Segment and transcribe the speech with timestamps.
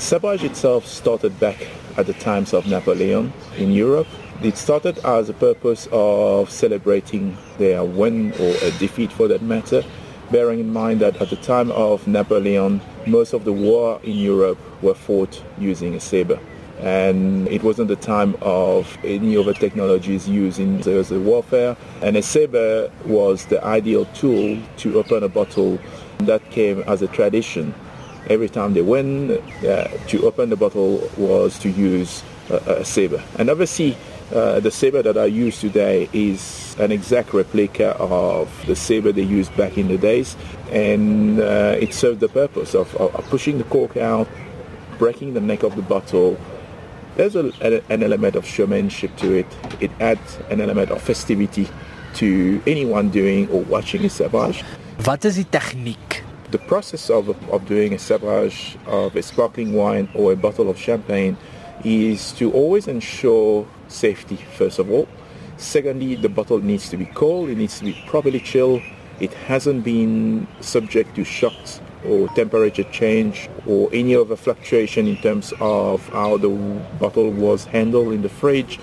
[0.00, 1.68] Sabrage itself started back
[1.98, 4.06] at the times of Napoleon in Europe.
[4.42, 9.84] It started as a purpose of celebrating their win or a defeat for that matter,
[10.30, 14.58] bearing in mind that at the time of Napoleon, most of the war in Europe
[14.80, 16.40] were fought using a saber.
[16.80, 21.76] And it wasn't the time of any other technologies used in the warfare.
[22.00, 25.78] And a saber was the ideal tool to open a bottle
[26.20, 27.74] that came as a tradition.
[28.28, 33.22] Every time they win, uh, to open the bottle was to use a, a saber.
[33.38, 33.96] And obviously,
[34.34, 39.22] uh, the saber that I use today is an exact replica of the saber they
[39.22, 40.36] used back in the days,
[40.70, 44.28] and uh, it served the purpose of, of, pushing the cork out,
[44.98, 46.38] breaking the neck of the bottle.
[47.16, 47.50] There's a,
[47.90, 49.46] an element of showmanship to it.
[49.80, 51.68] It adds an element of festivity
[52.14, 54.62] to anyone doing or watching a sabrage.
[55.04, 56.09] Wat is die tegniek?
[56.50, 60.76] The process of, of doing a sabrage of a sparkling wine or a bottle of
[60.76, 61.36] champagne
[61.84, 65.06] is to always ensure safety first of all.
[65.58, 68.82] Secondly, the bottle needs to be cold, it needs to be properly chilled.
[69.20, 75.52] It hasn't been subject to shocks or temperature change or any other fluctuation in terms
[75.60, 76.48] of how the
[76.98, 78.80] bottle was handled in the fridge.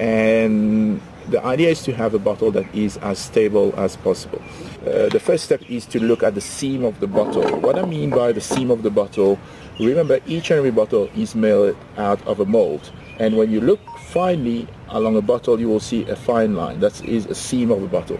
[0.00, 0.98] And
[1.28, 4.40] the idea is to have a bottle that is as stable as possible.
[4.80, 7.60] Uh, the first step is to look at the seam of the bottle.
[7.60, 9.38] What I mean by the seam of the bottle,
[9.78, 12.90] remember each and every bottle is made out of a mold.
[13.18, 16.80] And when you look finely along a bottle, you will see a fine line.
[16.80, 18.18] That is a seam of a bottle.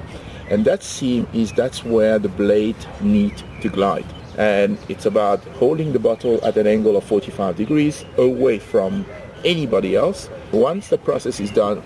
[0.51, 4.05] And that seam is that's where the blade need to glide.
[4.37, 9.07] And it's about holding the bottle at an angle of 45 degrees away from
[9.45, 10.29] anybody else.
[10.53, 11.83] Once the process is done,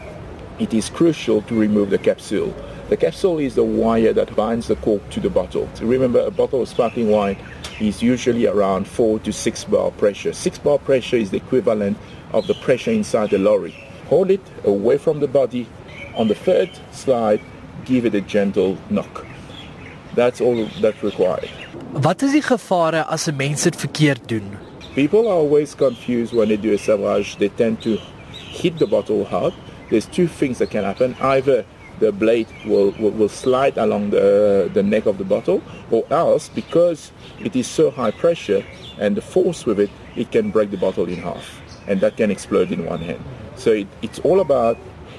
[0.58, 2.54] it is crucial to remove the capsule.
[2.88, 5.68] The capsule is the wire that binds the cork to the bottle.
[5.74, 7.38] So remember, a bottle of sparkling wine
[7.80, 10.32] is usually around 4 to 6 bar pressure.
[10.32, 11.96] 6 bar pressure is the equivalent
[12.32, 13.74] of the pressure inside the lorry.
[14.08, 15.66] Hold it away from the body.
[16.14, 17.40] On the third slide,
[17.84, 19.26] give it a gentle knock.
[20.14, 21.50] That's all that's required.
[21.92, 24.63] Wat is die gevare as 'n mens dit verkeerd doen?
[24.94, 27.36] People are always confused when they do a sabrage.
[27.36, 27.96] They tend to
[28.30, 29.52] hit the bottle hard.
[29.90, 31.16] There's two things that can happen.
[31.20, 31.66] Either
[31.98, 36.48] the blade will, will, will, slide along the, the neck of the bottle or else
[36.48, 37.10] because
[37.40, 38.64] it is so high pressure
[38.98, 42.30] and the force with it, it can break the bottle in half and that can
[42.30, 43.22] explode in one hand.
[43.56, 44.78] So it, it's all about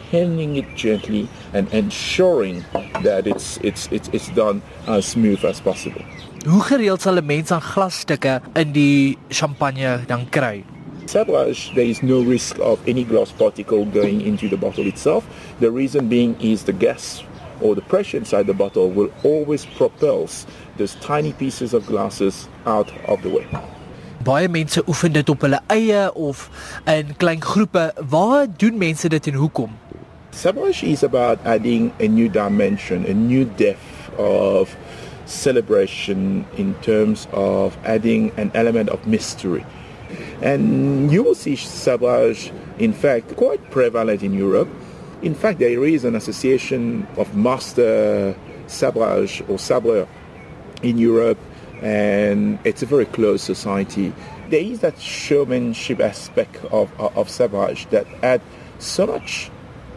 [0.09, 2.64] handling it gently and ensuring
[3.03, 6.03] that it's, it's, it's, it's done as smooth as possible.
[6.46, 10.64] Hoe gereeld sal 'n mens aan glasstukke in die champagne dan kry?
[11.06, 15.24] Sabrage, there is no risk of any glass particle going into the bottle itself.
[15.60, 17.26] The reason being is the gas
[17.60, 20.46] or the pressure inside the bottle will always propels
[20.78, 23.48] those tiny pieces of glasses out of the way.
[24.26, 26.50] baie mense oefen dit op hulle eie of
[26.86, 27.94] in klein groepe.
[28.10, 29.70] Waar doen mense dit en hoekom?
[30.30, 34.76] Sabotage is about adding a new dimension, a new depth of
[35.25, 39.66] celebration in terms of adding an element of mystery.
[40.41, 44.69] And you will see sabrage, in fact, quite prevalent in Europe.
[45.22, 48.35] In fact, there is an association of master
[48.68, 50.08] sabrage or sabreur
[50.84, 51.40] in Europe
[51.81, 54.14] and it's a very close society.
[54.50, 58.41] There is that showmanship aspect of, of, of Sabrage that add
[58.80, 59.50] so much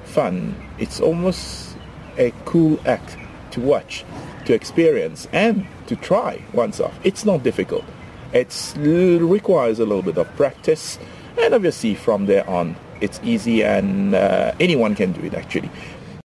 [0.04, 0.54] fun.
[0.78, 1.76] It's almost
[2.16, 3.16] a cool act
[3.52, 4.04] to watch,
[4.46, 6.98] to experience, and to try oneself.
[7.04, 7.84] It's not difficult.
[8.32, 10.98] It requires a little bit of practice,
[11.40, 15.70] and obviously from there on, it's easy and uh, anyone can do it actually.